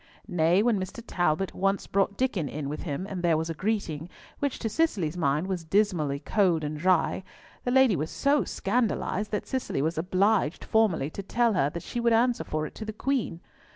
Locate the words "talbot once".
1.05-1.85